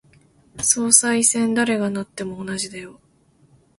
[0.63, 2.99] 総裁選、誰がなっても同じだよ。